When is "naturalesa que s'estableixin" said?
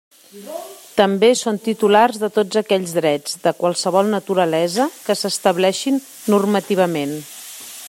4.15-6.03